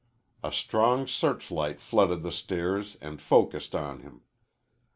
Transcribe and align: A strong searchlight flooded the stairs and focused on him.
A 0.43 0.51
strong 0.51 1.05
searchlight 1.05 1.79
flooded 1.79 2.23
the 2.23 2.31
stairs 2.31 2.97
and 3.01 3.21
focused 3.21 3.75
on 3.75 3.99
him. 3.99 4.21